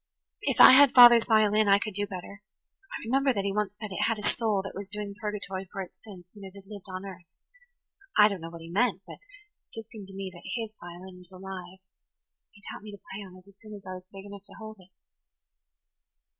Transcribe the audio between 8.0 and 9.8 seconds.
I don't know what he meant, but it